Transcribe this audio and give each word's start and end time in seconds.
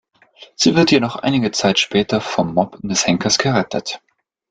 Sie 0.55 0.75
wird 0.75 0.89
jedoch 0.89 1.15
einige 1.17 1.51
Zeit 1.51 1.77
später 1.77 2.21
vom 2.21 2.55
Mob 2.55 2.79
des 2.81 3.05
Henkers 3.05 3.37
gerettet. 3.37 4.01